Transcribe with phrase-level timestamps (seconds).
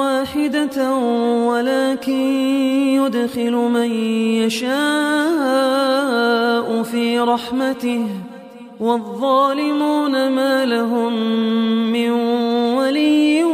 [0.00, 0.94] واحدة
[1.46, 2.20] ولكن
[3.00, 3.90] يدخل من
[4.42, 4.74] يشاء
[6.82, 8.06] في رحمته
[8.80, 11.12] والظالمون ما لهم
[11.92, 12.10] من
[12.76, 13.44] ولي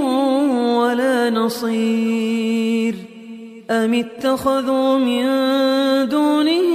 [0.80, 2.94] ولا نصير
[3.70, 5.25] أم اتخذوا من
[6.09, 6.70] دونه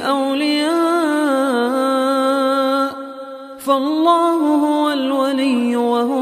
[0.00, 0.92] أولياء
[3.58, 6.21] فالله هو الولي وهو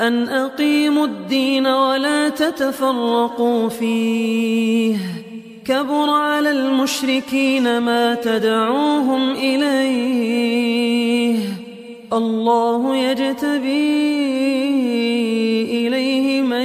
[0.00, 4.96] أن أقيموا الدين ولا تتفرقوا فيه.
[5.64, 11.38] كبر على المشركين ما تدعوهم إليه.
[12.12, 14.06] الله يجتبي
[15.86, 16.64] إليه من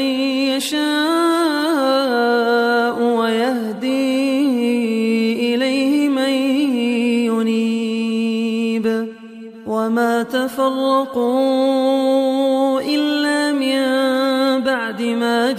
[0.55, 0.81] يشاء
[3.03, 4.41] ويهدي
[5.55, 6.29] إليه من
[7.25, 9.07] ينيب.
[9.67, 11.61] وما تفرقوا
[12.81, 13.20] إلا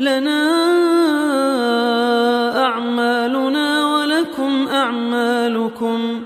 [0.00, 0.50] لنا
[2.64, 6.22] أعمالنا ولكم أعمالكم.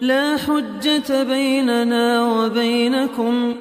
[0.00, 3.54] لا حجة بيننا وبينكم.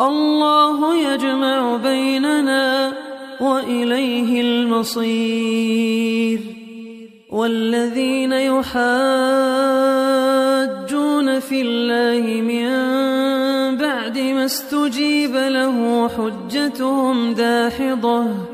[0.00, 2.92] الله يجمع بيننا
[3.40, 6.40] وإليه المصير.
[7.30, 8.74] والذين يحاجون
[11.40, 12.68] في الله من
[13.76, 18.53] بعد ما استجيب له حجتهم داحضة.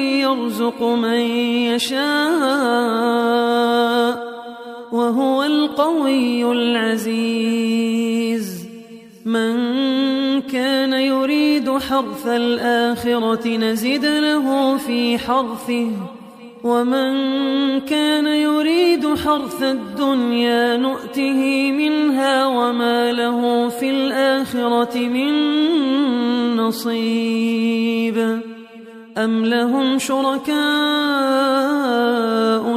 [0.31, 1.19] يرزق من
[1.71, 2.01] يشاء
[4.91, 7.91] وهو القوي العزيز.
[9.25, 15.87] من كان يريد حرث الآخرة نزد له في حرثه
[16.63, 17.11] ومن
[17.79, 25.31] كان يريد حرث الدنيا نؤته منها وما له في الآخرة من
[26.55, 28.41] نصيب.
[29.17, 30.51] أم لهم شركاء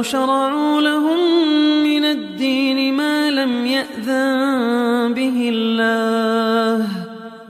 [0.01, 1.19] شرعوا لهم
[1.83, 6.87] من الدين ما لم يأذن به الله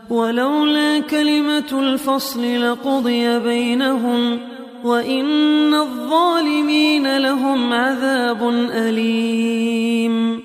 [0.10, 4.40] ولولا كلمة الفصل لقضي بينهم
[4.84, 10.45] وإن الظالمين لهم عذاب أليم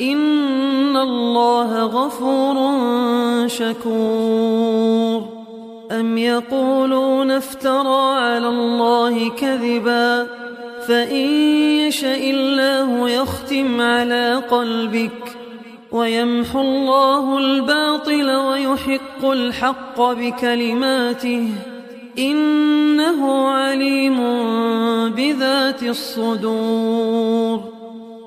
[0.00, 2.56] إن الله غفور
[3.48, 5.28] شكور
[5.90, 10.26] أم يقولون افترى على الله كذبا
[10.88, 11.26] فإن
[11.86, 15.36] يشاء الله يختم على قلبك
[15.92, 21.48] ويمحو الله الباطل ويحق الحق بكلماته
[22.18, 24.18] إنه عليم
[25.10, 27.69] بذات الصدور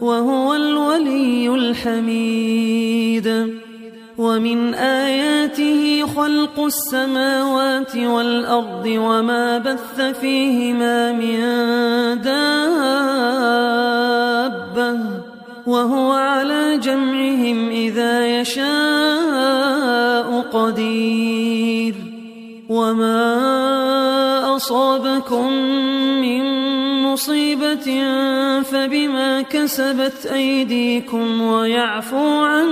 [0.00, 3.54] وهو الولي الحميد.
[4.18, 11.40] ومن آياته خلق السماوات والأرض وما بث فيهما من
[12.22, 12.38] دابة.
[15.66, 21.94] وهو على جمعهم إذا يشاء قدير.
[22.68, 23.36] وما
[24.56, 25.52] أصابكم
[26.20, 26.57] من
[27.12, 28.02] مصيبة
[28.62, 32.68] فبما كسبت أيديكم ويعفو عن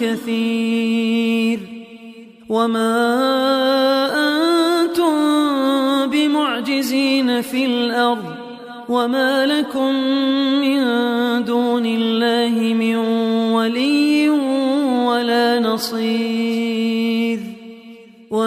[0.00, 1.58] كثير
[2.48, 2.94] وما
[4.14, 5.12] أنتم
[6.10, 8.34] بمعجزين في الأرض
[8.88, 9.94] وما لكم
[10.60, 10.80] من
[11.44, 12.96] دون الله من
[13.52, 14.28] ولي
[15.08, 16.21] ولا نصير.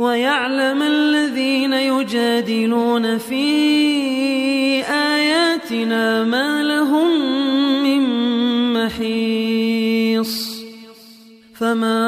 [0.00, 3.44] ويعلم الذين يجادلون في
[4.84, 7.10] آياتنا ما لهم
[7.82, 8.02] من
[8.72, 10.60] محيص.
[11.54, 12.00] فما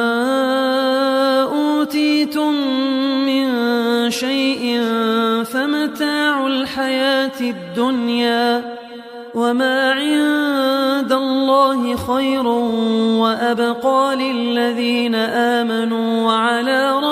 [1.43, 2.53] أوتيتم
[3.27, 3.47] من
[4.11, 4.81] شيء
[5.45, 8.73] فمتاع الحياة الدنيا
[9.35, 12.47] وما عند الله خير
[13.23, 17.12] وأبقى للذين آمنوا وعلى ربهم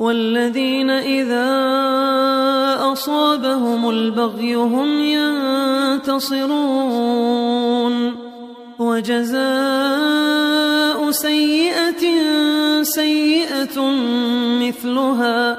[0.00, 1.50] والذين إذا
[2.92, 4.88] أصابهم البغي هم
[6.00, 6.80] ينتصرون.
[8.78, 9.50] وجزاء
[11.10, 12.04] سيئة
[12.82, 13.80] سيئة
[14.60, 15.58] مثلها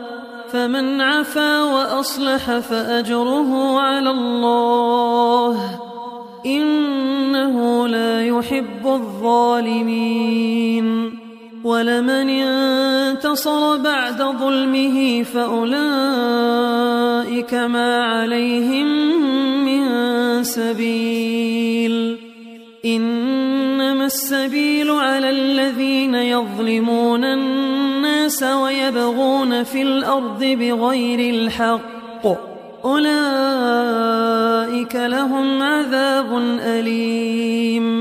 [0.51, 3.70] فمن عفا وأصلح فأجره
[13.31, 15.73] انتصر بعد ظلمه فأولئك
[17.53, 18.87] ما عليهم
[19.65, 19.83] من
[20.43, 22.17] سبيل.
[22.85, 32.27] إنما السبيل على الذين يظلمون الناس ويبغون في الأرض بغير الحق.
[32.85, 33.35] أولئك
[34.95, 38.00] لهم عذاب أليم.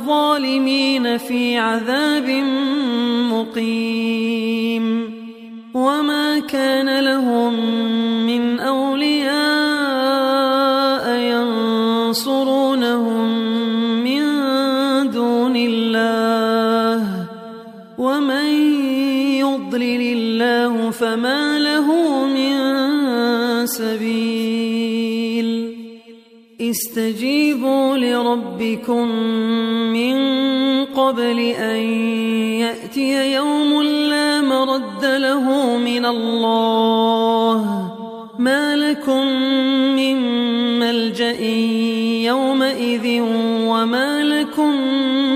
[1.17, 2.29] في عذاب
[3.31, 5.11] مقيم
[5.73, 7.55] وما كان لهم
[26.91, 29.07] استجيبوا لربكم
[29.95, 30.15] من
[30.85, 31.79] قبل أن
[32.59, 37.91] يأتي يوم لا مرد له من الله.
[38.39, 39.27] ما لكم
[39.95, 40.17] من
[40.79, 41.41] ملجأ
[42.27, 43.21] يومئذ
[43.67, 44.75] وما لكم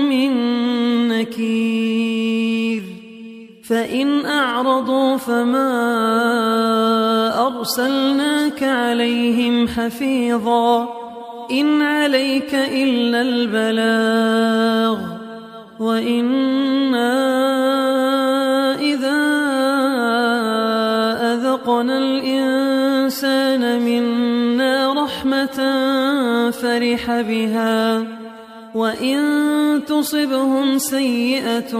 [0.08, 0.32] من
[1.08, 2.82] نكير.
[3.68, 5.72] فإن أعرضوا فما
[7.46, 10.95] أرسلناك عليهم حفيظا.
[11.50, 14.98] إن عليك إلا البلاغ
[15.80, 17.12] وإنا
[18.80, 19.16] إذا
[21.32, 25.58] أذقنا الإنسان منا رحمة
[26.50, 28.04] فرح بها
[28.74, 29.20] وإن
[29.86, 31.72] تصبهم سيئة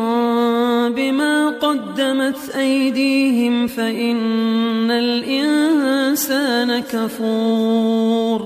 [0.88, 8.45] بما قدمت أيديهم فإن الإنسان كفور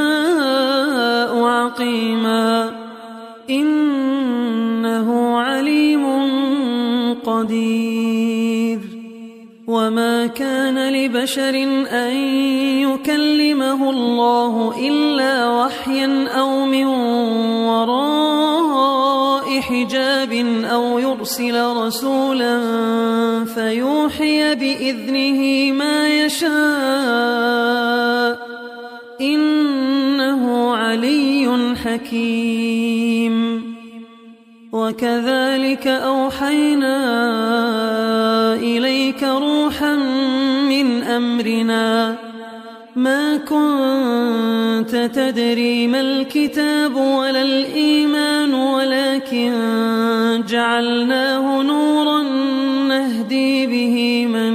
[11.21, 11.55] لبشر
[11.91, 12.13] أن
[12.81, 16.85] يكلمه الله إلا وحيا أو من
[17.65, 20.33] وراء حجاب
[20.65, 22.59] أو يرسل رسولا
[23.45, 26.51] فيوحي بإذنه ما يشاء
[29.21, 33.61] إنه علي حكيم.
[34.71, 36.97] وكذلك أوحينا
[38.55, 40.10] إليك روحا
[41.17, 42.15] أمرنا
[42.95, 49.53] ما كنت تدري ما الكتاب ولا الإيمان ولكن
[50.49, 52.23] جعلناه نورا
[52.87, 54.53] نهدي به من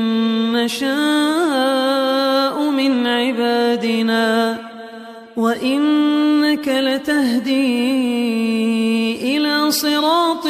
[0.53, 4.59] نشاء من عبادنا.
[5.37, 7.77] وإنك لتهدي
[9.37, 10.47] إلى صراط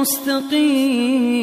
[0.00, 1.42] مستقيم.